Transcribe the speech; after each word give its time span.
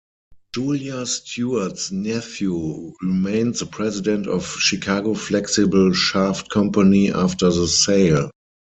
Julia 0.55 1.05
Stewarts 1.05 1.91
nephew 1.91 2.93
remained 3.03 3.53
the 3.53 3.67
president 3.67 4.25
of 4.25 4.47
Chicago 4.57 5.13
Flexible 5.13 5.93
Shaft 5.93 6.49
Company 6.49 7.11
after 7.13 7.51
the 7.51 7.67
sale. 7.67 8.31